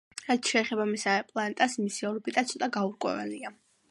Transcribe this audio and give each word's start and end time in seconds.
რაც 0.27 0.47
შეეხება 0.53 0.87
მესამე 0.93 1.25
პლანეტას, 1.33 1.77
მისი 1.83 2.09
ორბიტა 2.11 2.45
ცოტა 2.53 2.73
გაურკვეველია. 2.79 3.55